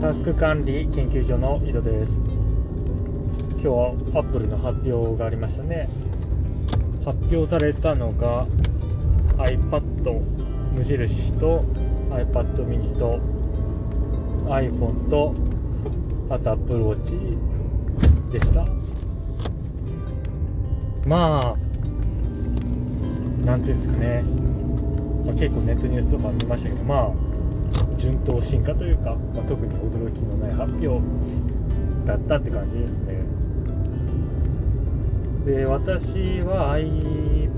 [0.00, 2.12] タスク管理研究所の井戸です。
[3.52, 5.90] 今日はアップルの発表がありましたね。
[7.04, 8.46] 発表されたのが
[9.36, 10.20] iPad
[10.72, 11.60] 無印と
[12.08, 13.20] iPad mini と
[14.46, 15.34] iPhone と
[16.30, 17.36] あと Apple Watch
[18.32, 18.64] でした。
[21.06, 21.56] まあ
[23.44, 24.22] なんていうんですかね、
[25.26, 27.12] まあ、結構ネットニュースとか見ましたけどまあ
[28.00, 31.00] 順当進化というか、まあ、特に驚きのない発表
[32.06, 33.20] だったって感じですね。
[35.44, 37.54] で私は iPad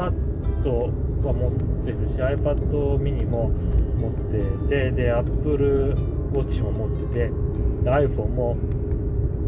[1.24, 1.52] は持っ
[1.84, 3.50] てるし iPad mini も
[3.98, 4.12] 持っ
[4.68, 5.94] ててで Apple
[6.32, 7.30] Watch も持ってて
[7.84, 8.56] iPhone も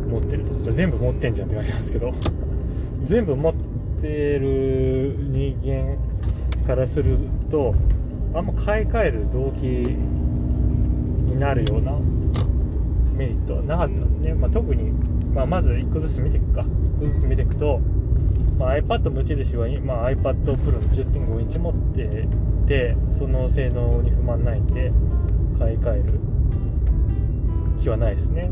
[0.09, 0.73] 持ってると。
[0.73, 2.15] 全部持ってんじゃんって感じなんですけど。
[3.05, 3.55] 全部持っ
[4.01, 5.97] てる人間
[6.67, 7.19] からする
[7.51, 7.75] と
[8.33, 9.97] あんま買い替える動機
[11.35, 11.93] になるような
[13.13, 14.93] メリットはなかったですね、まあ、特に、
[15.35, 16.63] まあ、まず1個ずつ見ていくか。
[16.63, 17.81] 1個ずつ見ていくと、
[18.59, 22.29] まあ、iPad 無印は、まあ、iPad Pro の10.5インチ持って
[22.67, 24.91] てその性能に不満ないんで
[25.59, 26.21] 買い替える
[27.83, 28.51] 気はないですね。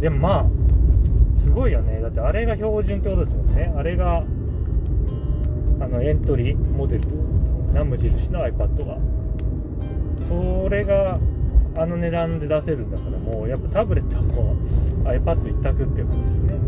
[0.00, 2.00] でもまあすごいよね。
[2.00, 3.72] だってあれが標準ってことですもんね。
[3.76, 4.18] あれが
[5.80, 7.08] あのエントリーモデル。
[7.72, 8.98] な無印の iPad が。
[10.28, 11.18] それが
[11.74, 14.56] あの値段で出せるんだからもうやっぱタブレットはも
[15.04, 16.58] う iPad 一択っていう感じですね。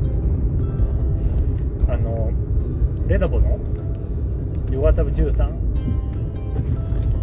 [1.88, 2.32] あの
[3.06, 3.58] レノボの
[4.72, 5.64] ヨガタブ13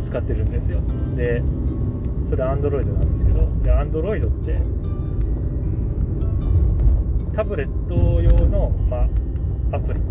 [0.04, 0.80] 使ってるんですよ。
[1.16, 1.42] で
[2.30, 4.62] それ Android なんですけどで Android って
[7.36, 8.98] タブレット用の、ま
[9.72, 10.04] あ、アプリっ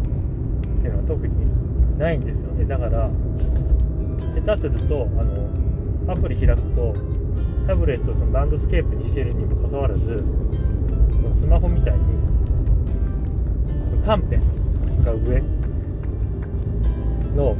[0.83, 2.65] ていうのは特にないんですよね。
[2.65, 3.11] だから
[4.45, 5.60] 下手するとあの
[6.11, 6.95] アプリ開くと
[7.67, 10.25] タブレットをそのランドスケープにしてるにもかかわらず
[11.39, 12.01] スマホみたいに
[14.05, 14.43] 短編
[15.05, 15.41] が上
[17.37, 17.57] の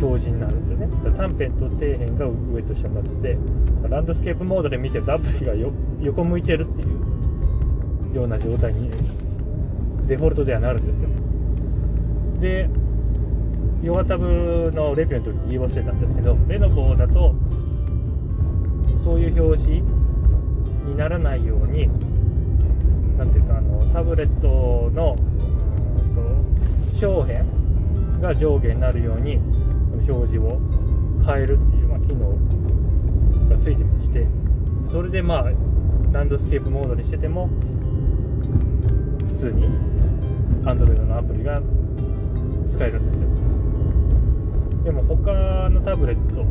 [0.00, 1.16] 表示になるんですよね。
[1.16, 3.38] 短編と底辺が上と下になってて
[3.88, 5.54] ランドスケープモードで見てるとアプリが
[6.00, 6.84] 横向いてるってい
[8.12, 8.90] うような状態に
[10.06, 11.08] デフォルトではなるんですよ。
[12.40, 12.68] で
[13.82, 17.34] ヨガタブのレビューの時に言い忘れたんですけどレノボだと
[19.02, 19.82] そういう表示
[20.86, 21.88] にならないように
[23.18, 25.16] 何ていうかあのタブレットの
[26.98, 27.40] 小辺
[28.20, 29.36] が上下になるように
[30.08, 30.60] 表示を
[31.26, 32.30] 変えるっていう、まあ、機能
[33.48, 34.26] がついてまして
[34.90, 35.50] それでまあ
[36.12, 37.48] ランドスケープモードにしてても
[39.28, 39.66] 普通に
[40.62, 41.60] Android のアプリが
[42.70, 44.84] 使えるんですよ。
[44.84, 46.44] でも他のタブレット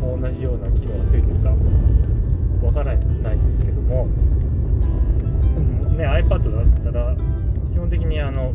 [0.00, 1.54] 同じような機能がついてるか
[2.66, 4.08] わからないんですけども。
[6.00, 7.14] ね iPad だったら
[7.72, 8.52] 基本的にあの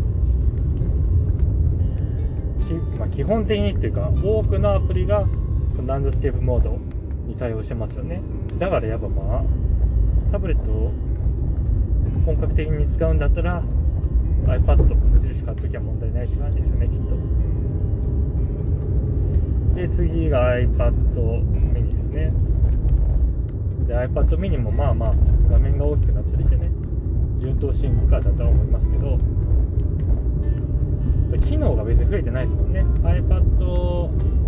[2.97, 5.23] まあ、基本的にっていうか多くのアプリが
[5.85, 6.79] ランドスケープモード
[7.27, 8.21] に対応してますよね。
[8.57, 9.43] だからやっぱまあ
[10.31, 10.91] タブレットを
[12.25, 13.61] 本格的に使うんだったら
[14.47, 17.54] iPad 無印買っときゃ問題ないって感じですよねきっと。
[19.75, 20.91] で次が iPad
[21.73, 22.33] mini ですね。
[23.87, 25.13] で iPad mini もまあまあ
[25.49, 26.71] 画面が大きくなったりしてね。
[27.39, 29.19] 順当進化だとは思いますけど。
[31.43, 32.81] 機能が別に増えてないですもんね。
[33.03, 33.41] iPad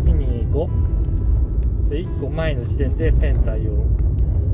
[0.05, 3.85] mini 5で1個前の時点でペン対応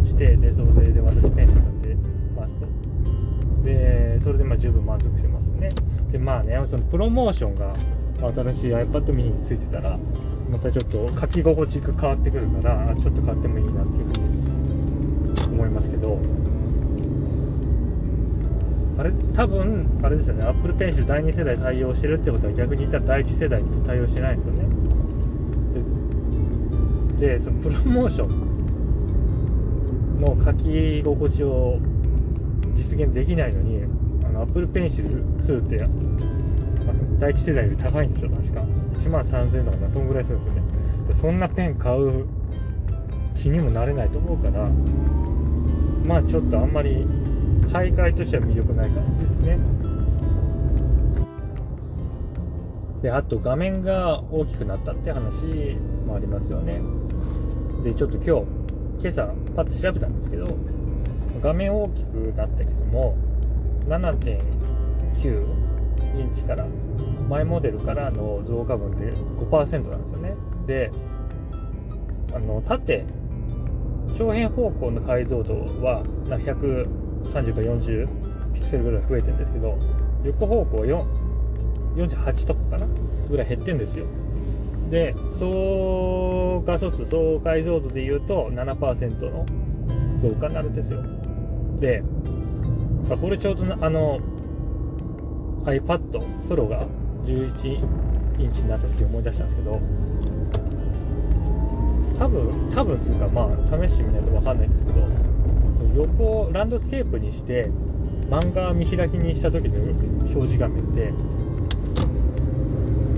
[0.06, 1.96] してでそれで私ペン使って
[2.36, 2.66] ますと。
[3.64, 5.70] でそれでまあ十分満足してますね。
[6.12, 7.74] でまあねそのプロモーションが
[8.34, 10.00] 新しい iPad mini についてたら
[10.54, 14.10] またちょっと書き心地が変わってくるからちょっと買ってもいいなっていうふ
[15.42, 16.20] うに思いますけど。
[19.00, 19.12] あれ？
[19.36, 20.46] 多分あれですよね。
[20.46, 24.66] Apple Pencil 第2世代対応してるってことは逆に言ったら第1世代に対応してないんですよね。
[27.20, 28.30] でそのプロモーション
[30.20, 31.80] の書き心地を
[32.76, 33.82] 実現できないのに
[34.24, 35.78] あの Apple Pencil 2って
[37.20, 38.83] 第1世代より高いんですよ確か。
[38.94, 40.62] 1万3000円とかそんぐらいするんですよね。
[41.08, 42.26] でそんなペン買う
[43.36, 44.70] 気にもなれないと思うから
[46.06, 47.06] まあちょっとあんまり
[47.72, 49.58] 買い替えとしては魅力ない感じですね。
[53.02, 56.82] であと画面が大きくなったって話もありますよね。
[57.84, 58.46] でちょっと今日
[59.02, 59.26] 今朝
[59.56, 60.48] パッと調べたんですけど
[61.42, 63.18] 画面大きくなったけども
[63.88, 65.73] 7.9
[66.18, 66.66] インチから
[67.30, 70.36] 前モデルからの増加分で5%なんですよね。
[70.68, 70.92] で
[72.34, 73.06] あの縦
[74.18, 75.54] 長辺方向の解像度
[75.84, 78.08] は130か40
[78.54, 79.78] ピクセルぐらい増えてるんですけど
[80.24, 81.04] 横方向は4
[81.96, 82.88] 48とかかな？
[83.30, 84.06] ぐらい減ってんですよ。
[84.90, 89.46] で総画素数総解像度でいうと7%の
[90.20, 91.02] 増加になるんですよ。
[91.80, 92.04] で
[93.22, 94.20] これちょうどあの
[95.66, 96.00] iPad
[96.50, 96.86] Pro が
[97.26, 97.80] 11
[98.40, 99.80] インチになった時思い出したんですけど
[102.20, 105.00] 多分多分つうかまあ試してみないと分かんないんですけど
[105.78, 107.70] その横ランドスケープにして
[108.30, 109.76] 漫画見開きにした時の
[110.28, 111.14] 表示画面って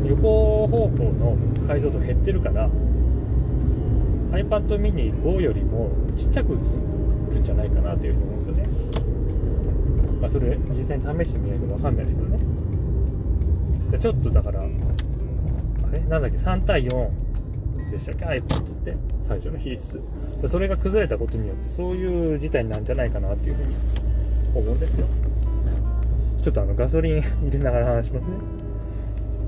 [0.08, 1.38] 横方向の
[1.68, 2.70] 解像度減ってるから
[4.32, 6.56] iPad mini 5よりもちっちゃく映
[7.34, 8.85] るんじゃないかなというふうに思うんですよね。
[10.22, 12.40] まあ、それ実際に試してみないと分かんないですけどね。
[13.92, 14.64] でちょっとだから、あ
[15.92, 16.00] れ？
[16.02, 17.10] なんだっけ、3対4
[17.92, 18.42] でしたっけ ?iPad っ
[18.84, 18.98] て
[19.28, 20.02] 最初の比率。
[20.42, 23.76] でそれが崩れたことによってそういう事態なんじゃないかなっていうふうに
[24.56, 25.08] 思うんですよ。
[26.44, 28.34] ちょっとあのガソリン入れながら話しますね。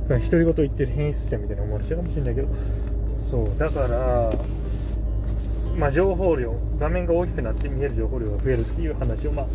[0.07, 2.47] 独り言言ってる変質者みたいな思われちゃうかもしれないけど、
[3.29, 4.31] そう、だから、
[5.77, 9.47] まあ、情報量、画面が大きくなって見える情報量が増えるっていう話を、まあ、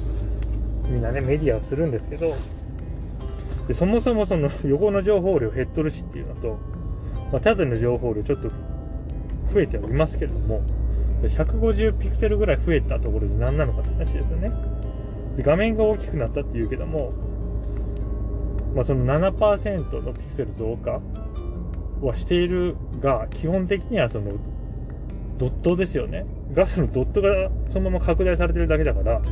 [0.89, 2.35] みんなね、メディアはするんですけど、
[3.69, 6.59] でそもそもその 横の情報量減っとるしっていうのと、
[7.31, 8.49] まあ、縦の情報量ちょっと
[9.53, 10.63] 増えてはいますけれども、
[11.23, 14.51] 150ピクセルぐらい増えたところで何なのかって話ですよね。
[15.37, 17.13] で画面が大きくなったっていうけども、
[18.75, 21.01] まあ、その7%のピクセル増加
[22.01, 24.33] はしているが、基本的にはその
[25.39, 26.27] ドットですよね。
[26.53, 29.23] ガスのドットがそのまま拡大されてるだけだから、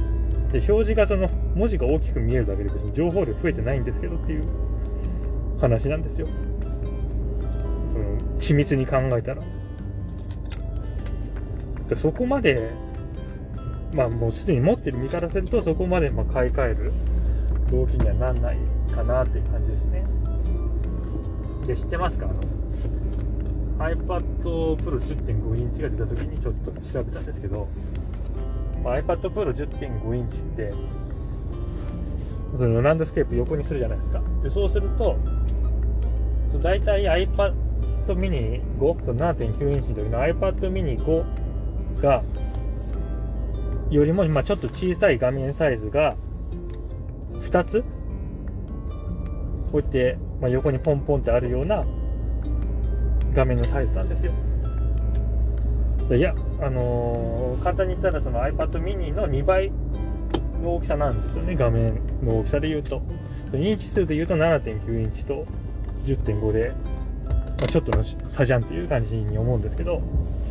[0.53, 4.45] で表示がその文字が大きく見えるだけで別に情報量増えてないんですけどっていう
[5.61, 6.27] 話なんですよ。
[6.27, 9.43] その緻密に考えたら。
[11.89, 12.71] でそこまで、
[13.93, 16.93] まあもうすでに持ってる身からするとそこまでま買い替える
[17.71, 18.57] 動機にはなんない
[18.95, 20.05] かなっていう感じですね。
[21.67, 22.27] で、知ってますか？
[22.27, 22.41] あの
[23.79, 27.69] iPad Pro 10.5インチが出た時にちょっと調べたんですけど、
[28.83, 30.73] まあ、iPad Pro 10.5インチって
[32.57, 34.21] そのランドスケープ横にするじゃないですか。
[34.43, 35.17] でそうすると
[36.51, 37.55] そ大体 iPad
[38.09, 42.23] mini 5その7.9インチの時の iPad mini 5が
[43.91, 46.17] よりも、まあ、ちょっと小さい画面サイズが
[47.41, 47.85] 2つ
[49.73, 51.85] こうやって、まあ、横にポンポンってあるような
[53.33, 54.33] 画面のサイズなんですよ。
[56.17, 59.73] いや、あのー、簡単に言ったらその iPad mini の2倍
[60.63, 63.03] の大きさなんですよね、画面の大きさで言うと。
[63.55, 65.45] インチ数で言うと7.9インチと
[66.05, 66.73] 10.5で、
[67.29, 70.03] まあ、ちょっとの差じゃんっていう感じに思うんですけど、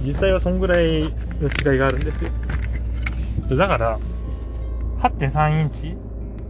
[0.01, 2.31] 実際はそんぐらいの違いがあるんですよ。
[3.55, 3.99] だから、
[4.99, 5.95] 8.3インチ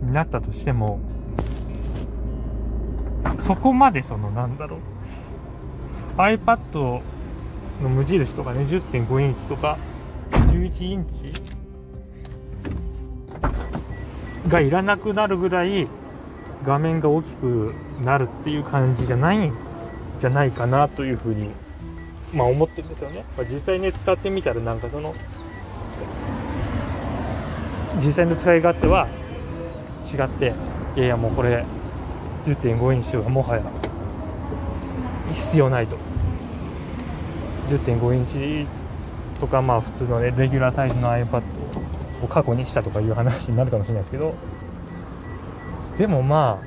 [0.02, 1.00] になったとしても、
[3.40, 4.80] そこまでそのなんだろう、
[6.18, 7.02] iPad
[7.82, 9.78] の無印とかね10.5インチとか
[10.32, 11.34] 11インチ
[14.48, 15.88] がいらなくなるぐらい
[16.66, 17.74] 画面が大きく
[18.04, 19.54] なるっていう感じじゃないん
[20.20, 21.50] じゃないかなというふうに
[22.34, 25.14] まあ思ってるんですよね、まあ、実際ね使ってみたらなんかその
[27.98, 29.08] 実際の使い勝手は
[30.06, 30.54] 違って
[30.96, 31.66] いやいやもうこれ
[32.46, 33.64] 10.5インチはもはや
[35.34, 36.09] 必要ないと。
[37.70, 38.68] 10.5インチ
[39.40, 41.42] とかまあ普通のレギュラーサイズの iPad
[42.24, 44.34] を過去にしたとかいう話になるかもしれないですけど
[45.98, 46.66] でもまあ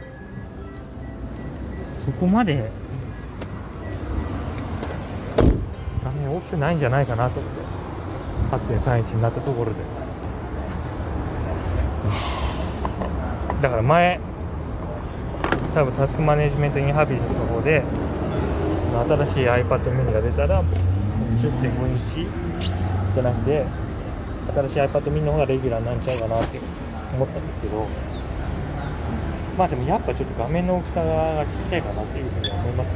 [2.05, 2.71] そこまで
[6.05, 10.03] 画面大きくないんじゃないかなと思って8.3インチになったところで。
[13.63, 14.19] だから前
[15.73, 17.85] 多分タスクマネジメントインハビリスの方で
[19.09, 20.65] 新しい iPad mini が出たら
[21.41, 22.27] 10.5インチ
[23.15, 23.67] じゃなくて
[24.55, 26.61] 新しい iPad mini の方がレギュラーになっちゃうかなって
[27.15, 27.87] 思ったんですけど
[29.57, 32.95] まあでもやっぱちょっと画面の大きさがちっちゃいかなっていうふうに思いますね。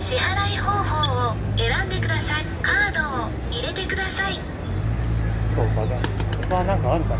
[0.00, 2.44] 支払い方法を選んでください。
[2.62, 4.34] カードを入れてください。
[5.54, 6.02] そうかがこ
[6.48, 7.18] こはなんかあるかな？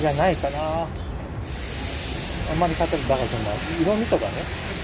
[0.00, 0.58] いやないかな。
[2.50, 4.32] あんまり買ったらだからそんな色味とかね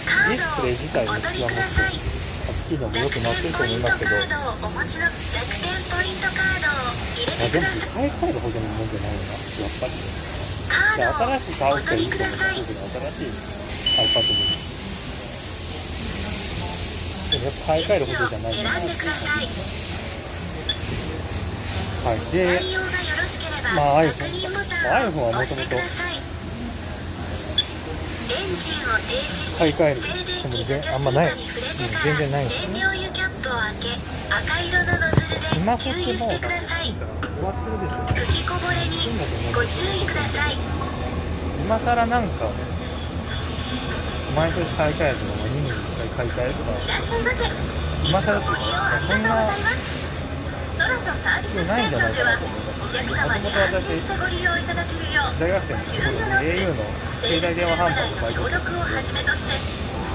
[0.07, 3.79] ディスプレイ自体の質はもっとはっきりのも良くなってると思い。
[3.79, 4.19] ますけどい。
[7.39, 13.39] やでも買い替えるほどのもんじゃないよなやっぱりいや新しい買う人はいいと思うんですけど新しい
[13.97, 14.47] iPad も
[17.33, 19.51] やっぱ買い替えることじゃない選んでください
[22.05, 22.67] はいで
[23.75, 24.33] まあ iPhone
[24.83, 26.23] iPhone をは押してください
[27.15, 28.25] エンジンを停止し
[29.59, 32.45] 買い替える静電気でも全除去あんまないシートに触れてから全然ない。
[32.45, 36.40] です清涼油キャップを開け赤色のノズルでスマホってもう終
[37.45, 38.97] わってるでしょ吹きこぼれに
[39.55, 40.57] ご注意ください。
[41.64, 42.50] 今更なんか
[44.37, 46.71] 毎年買い替えるとか2年に1回買い替えるとか。
[48.07, 49.50] 今更っていうかそんな
[50.87, 52.38] りがとうございますソラソサービスステーションでは
[52.78, 56.87] お客様に安心してご利用いただけるよう大学生の頃に au の
[57.23, 59.59] 携帯電話販売のバイトをはじめとして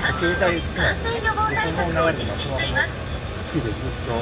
[0.01, 4.15] 各携帯好きなん感染予防対策を実施しています好きでずっと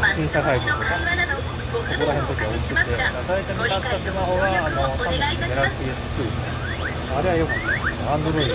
[0.00, 6.56] マスク越しの会話などご不ここら辺の時はかけしますが最初に買ったスマホがあ協力をおのサム願いいたしますスンギャラクシー S2 ですね
[7.12, 8.54] あれは良かったアンドロイド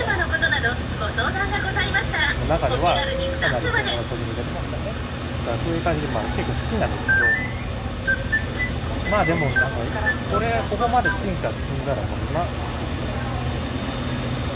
[2.38, 5.17] の中ではかなり2つまで専門的に出てましたね
[5.48, 7.16] かそういう感じでまあ結構好きなんですけど
[9.10, 9.80] まあでもなんか
[10.30, 12.44] これここまで進化進んだらもう今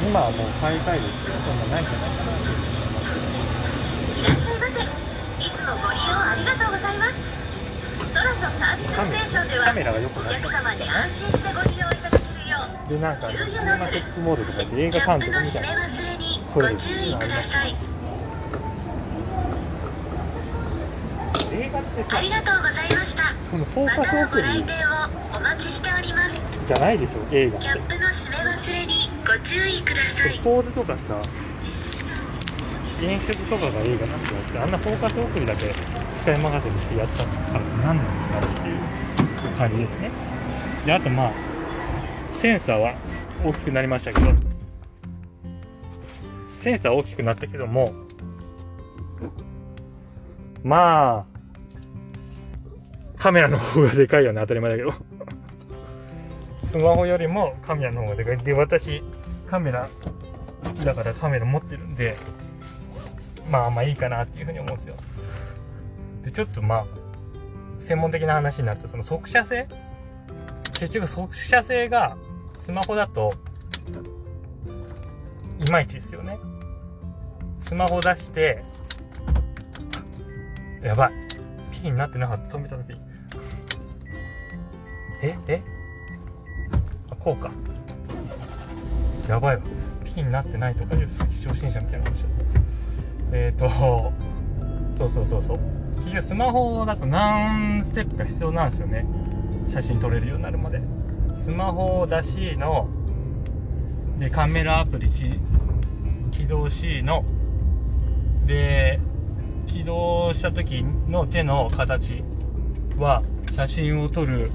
[0.03, 3.25] 今はもう買い替える必要そんなないんじゃないかなと思いますけ
[4.13, 7.33] どいらっしゃいませいつもご利用ありがとうございます
[8.13, 17.77] ソラソサービスステーションではカメラが良くおなった客様に安心してご利用いただけるようでなんかシネマティックモードとかで映画監キャップの督みたいな閉め忘れにご注意ください
[21.55, 23.33] 映画ってさありがとうございました。
[23.50, 24.88] そのフォーまカス送り店を
[25.37, 26.35] お待ちしております。
[26.67, 30.38] じゃないでしょ映画キャップの閉め忘れにご注意ください。
[30.45, 31.23] ポーズとかさ
[33.00, 34.59] 演出とかが映画なんてやって。
[34.59, 35.64] あんなフォーカス送りだけ
[36.21, 40.11] 使い任せにしてやったから何なんだっていう感じですね。
[40.85, 41.33] であとまあ
[42.41, 42.95] センサーは
[43.45, 44.31] 大きくなりましたけど。
[46.61, 47.95] センサー大きくなったけども。
[50.62, 51.32] まあ
[53.23, 54.93] カメラの方がでかいよね当たり前だけど。
[56.67, 58.38] スマホよりもカメラの方がでかい。
[58.38, 59.00] で私
[59.49, 59.88] カメラ
[60.61, 62.17] 好きだからカメラ持ってるんで
[63.49, 64.97] まあまあいいかなっていうふうに思うんですよ。
[66.25, 66.87] でちょっとまあ
[67.79, 69.69] 専門的な話になるとその速射性？
[70.81, 72.17] 結局速射性が
[72.57, 73.33] スマホだと
[75.64, 76.41] いまいちですよね。
[77.61, 78.64] スマホ出して
[80.83, 81.12] やばい。
[81.71, 82.59] ピンになってなかった。
[82.59, 82.99] 止めた時
[85.23, 85.62] ええ？
[87.11, 87.50] あこうか。
[89.29, 89.57] やばい。
[89.57, 89.62] わ
[90.05, 92.31] ピンになってないとかいう初心者みたいなことしちゃっ
[93.31, 93.37] た。
[93.37, 94.12] えっ、ー、と
[94.99, 95.59] そうそうそうそう。
[96.00, 99.07] 結局スマホだと何ステップか必要なんですよね。
[99.69, 100.81] 写真撮れるようになるまで。
[101.43, 102.88] スマホを出しの
[104.19, 105.09] でカメラアプリ
[106.31, 107.25] 起動しの
[108.47, 109.00] で
[109.67, 112.23] 起動した時の手の形
[112.99, 114.50] は写真を撮る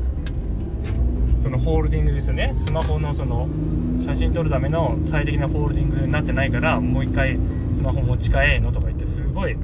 [1.48, 2.54] そのホールディングですよね。
[2.58, 3.48] スマホのその
[4.06, 7.40] 写真撮るための最適なホールディングになってないからもう一回
[7.74, 9.56] スマホ持ち替えのとか言ってすごい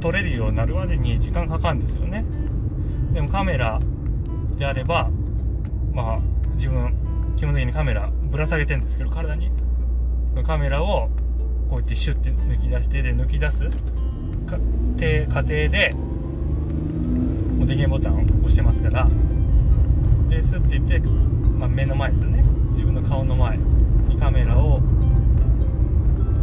[0.00, 2.24] 撮れるようになるまでに時間かかるんですよね。
[3.12, 3.80] でもカメラ
[4.58, 5.10] であれば
[5.92, 6.18] まあ
[6.56, 6.92] 自分
[7.36, 9.52] 基本的にカメラぶら下げてるんですけど体に。
[10.44, 11.08] カメラを
[11.70, 13.68] こうやってシュッて抜き出してで抜き出す
[14.46, 15.94] 過程で
[17.58, 19.08] もう電源ボタンを押してますから
[20.28, 21.00] でスッて言って、
[21.58, 22.44] まあ、目の前ですよね。
[22.72, 24.80] 自分の顔の前にカメラを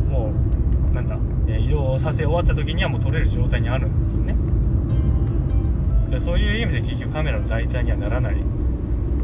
[0.10, 0.34] も
[0.92, 4.36] うなんだえ移動させ終わった時にはもう撮れる状態にあるんですね。
[6.12, 8.38] でそういう意味で結局カメラの代替にはならない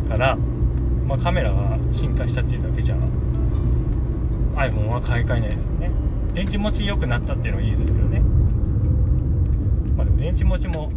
[0.09, 0.35] から、
[1.07, 2.95] まあ、カメラが進化したっていうだけじゃ
[4.55, 5.91] iPhone は買い替えないですよね。
[6.33, 8.19] 電池持ち良くなったっていうのはいいですけどね。
[9.97, 10.91] まあでも電池持ちも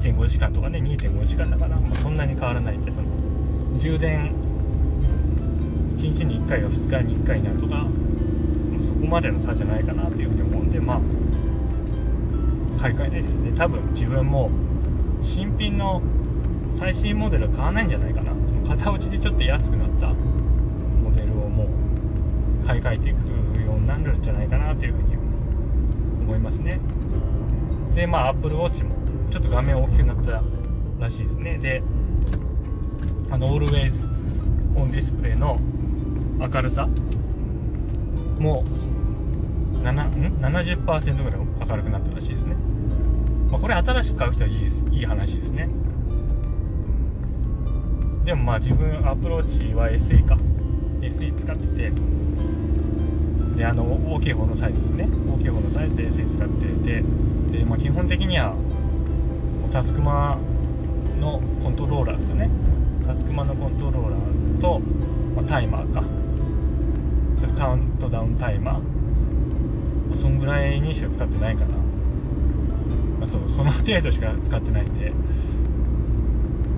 [0.00, 3.06] 1.5時間とかね2.5時間だから、まあ、そんなに変わらないんでその
[3.78, 4.34] 充電
[5.96, 11.00] 1日に1回が2日に1回になるとかまあそこまでの差じゃないかなというふうに思うんでまあ
[12.80, 13.52] 買い替えないですね。
[13.56, 14.50] 多分自分も
[15.22, 16.02] 新品の
[16.78, 18.32] 最新モデルは買わないんじゃないかな。
[18.32, 21.64] その片落ちでちょっと安くなったモデルをも
[22.62, 23.16] う買い替えていく
[23.60, 25.16] ようになるんじゃないかなというふうに
[26.20, 26.80] 思いますね。
[27.94, 28.95] でまあ Apple Watch も
[29.30, 30.42] ちょっと画面大きくなった
[30.98, 31.58] らしいですね。
[31.58, 31.82] で
[33.30, 34.08] あの Always
[34.74, 35.58] on Display の
[36.38, 36.88] 明るさ
[38.38, 38.64] も
[39.74, 42.54] う7ん70%ぐらい明るくなったらしいですね、
[43.50, 45.68] まあ、これ新しく買う人はいいですいい話ですね。
[48.24, 50.36] でもまあ自分アプローチは SE か。
[51.00, 51.92] SE 使ってて。
[53.56, 55.08] であの大きい方のサイズですね。
[55.32, 57.04] 大きい方のサイズで SE 使ってて。
[57.52, 58.54] で、まあ、基本的には
[59.76, 60.38] タスクマ
[61.20, 62.48] のコントローラーですよね。
[63.06, 64.80] タスクマのコントローラーと、
[65.36, 66.02] まあ、タイマーか。
[67.58, 70.16] カウントダウンタイマー。
[70.16, 75.12] そんぐらいにしか使ってないかな、まあ、そうその程度しか使ってないんで。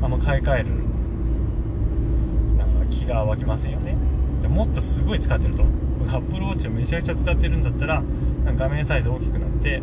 [0.03, 0.67] あんま買い替える
[2.59, 3.95] なんか気が湧きませんよね。
[4.43, 5.63] でもっとすごい使ってると。
[6.09, 8.03] アップルウォッチをめちゃくちゃ使ってるんだったら
[8.57, 9.81] 画面サイズ大きくなって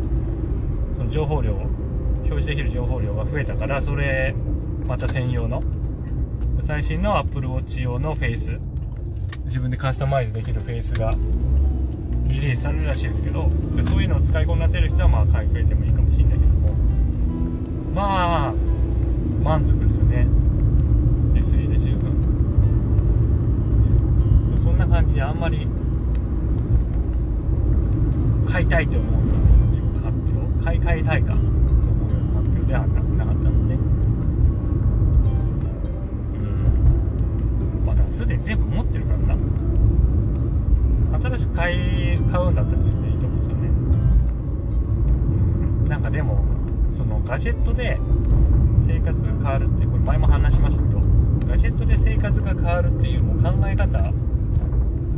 [0.98, 1.53] その情報量
[2.25, 4.36] 表示できる情報量が増えたからそれ
[4.86, 5.63] また専用の
[6.63, 8.60] 最新の Apple Watch 用のフェイス
[9.46, 11.13] 自分でカスタマイズできるフェイスが
[12.27, 13.50] リリースされるらしいですけど
[13.89, 16.74] そういうのを使いこなせる人はまあ買い替えてもいいかもしれないけども
[17.94, 18.53] まあ
[19.44, 20.27] 満足ですよね。
[21.36, 22.12] SE で十分。
[24.50, 25.67] そうそんな感じであんまり
[28.51, 29.20] 買いたいと思うよ
[29.96, 31.36] う発表買い替えたいか。
[47.46, 48.00] ジェットで
[48.88, 51.00] 生活が変わるってこれ前も話しましたけど
[51.48, 54.12] ガジェットで生活が変わるっていうもう考え方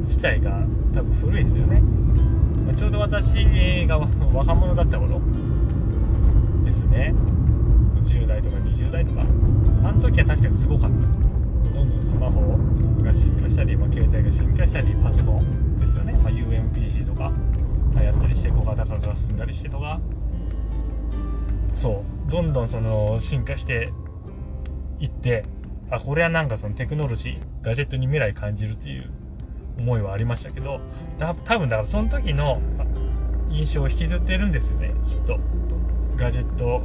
[0.04, 0.60] 自体が
[0.94, 1.80] 多分古いですよね。
[2.68, 5.22] まちょうど私が若者だった頃
[6.66, 7.14] ですね。
[8.04, 9.22] 10代とか20代とか。
[9.86, 10.98] あの時は確かにすごかった。
[11.74, 12.58] どんどんスマホ
[13.04, 17.32] が進化したり、まあ、携帯が進化したりパソコンですよね、まあ、UMPC とか
[17.98, 20.02] 流行ったりして小型化が進んだりしてとか。
[21.74, 22.17] そう。
[22.30, 23.92] どんどんその進化して
[25.00, 25.46] いって
[25.90, 29.10] あこれはなんかそのテクノロジーガジェットに未来感じるっていう
[29.78, 30.80] 思いはありましたけど
[31.20, 32.62] 多分だからその時の
[33.50, 35.40] 印象を引きずってるんですよねきっと。
[36.18, 36.84] ガジェット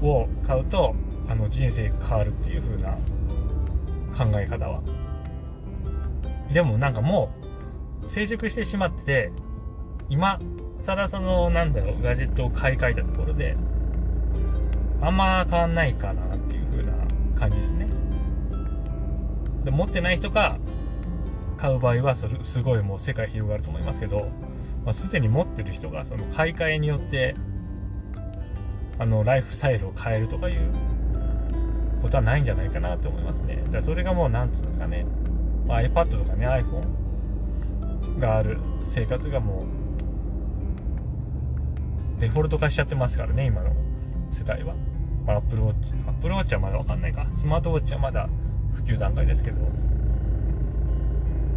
[0.00, 0.94] を買うと
[1.28, 2.92] あの人生が変わるっていう風な
[4.16, 4.80] 考え方は。
[6.52, 7.30] でもなんかも
[8.02, 9.32] う成熟してしまってて
[10.08, 10.38] 今
[10.84, 13.56] 更そのなんだろうガジェットを買い替えたところで
[15.02, 16.92] あんま変わんないかなっていう風な
[17.38, 17.88] 感じですね。
[19.64, 20.58] で持ってない人が
[21.58, 24.30] 買う場合はそれすごいもう世界広がると思いますけど、
[24.84, 27.34] まあ、すでに持ってる人がその買い替えによって
[28.98, 30.72] あのライフスタイルを変えるとかいう
[32.00, 33.62] ことはないんじゃないかなと思いますね。
[33.70, 35.04] だそれがもう何つうんですかね、
[35.66, 38.58] まあ、iPad とかね iPhone がある
[38.92, 39.66] 生活がも
[42.18, 43.72] うデフォルト化しちゃってますからね今の
[44.32, 44.74] 世代は、
[45.26, 47.26] まあ、Apple Watch Apple Watch はまだ分かんないか。
[47.36, 48.28] スマートウォッチはまだ
[48.74, 49.60] 普及段階ですけど。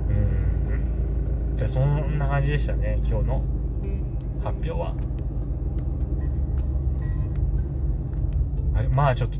[0.09, 1.53] うん。
[1.55, 3.43] じゃあそんな感じでしたね今日の。
[4.43, 4.93] 発表は。
[8.75, 9.39] はいまあちょっと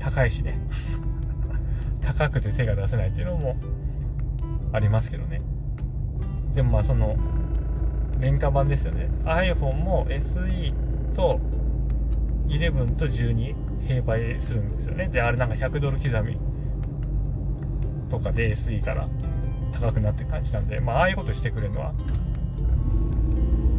[0.00, 0.58] 高いしね。
[2.00, 3.56] 高くて手が出せないっていうのも
[4.72, 5.40] ありますけどね。
[6.54, 7.14] でもまあその
[8.18, 9.08] 廉価版ですよね。
[9.24, 10.72] iPhone も SE
[11.14, 11.38] と
[12.48, 13.54] 11と12
[13.86, 15.08] 併売するんですよね。
[15.08, 16.38] であれなんか100ドル刻み。
[18.08, 19.08] とかで SE から
[19.72, 21.92] 高くなって感じなんで、まあ、ああいうことしてくれるのは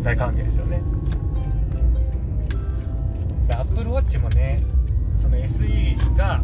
[0.03, 0.82] 大歓迎ですよね。
[3.47, 4.63] で Apple Watch もね
[5.17, 6.41] その SE が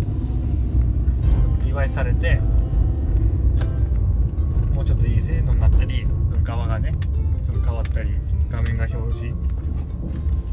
[1.63, 2.39] リバイされて
[4.73, 6.05] もうちょっといい性能になったり
[6.43, 6.93] 側がね
[7.43, 8.09] その変わったり
[8.49, 9.35] 画面が表示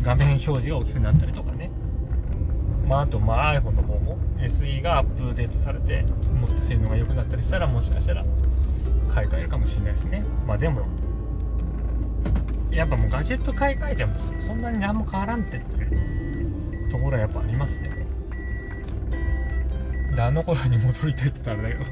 [0.03, 1.71] 画面表示が大きくなったりとかね。
[2.87, 8.25] まあ、あとまあ iPhone の方も SE がアップデートされてもっと性能が良くなったりしたらもしかしたら
[9.15, 10.25] 買い替えるかもしれないですね。
[10.47, 10.83] まあでも
[12.71, 15.85] やっぱもうガジェット買い替えてもそんなに何も変わらんってってい
[16.88, 18.07] うところはやっぱありますね。
[20.17, 21.85] であの頃に戻りたいって言ったらだけど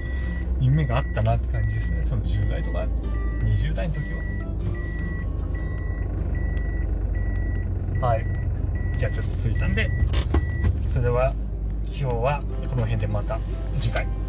[0.60, 2.02] 夢があったなって感じですね。
[2.04, 2.86] その10代とか
[3.44, 4.41] 20代の時は。
[8.02, 8.24] はい。
[8.98, 9.88] じゃあちょっと着いたんで
[10.90, 11.32] それでは
[11.86, 13.38] 今日はこの辺でまた
[13.80, 14.21] 次回。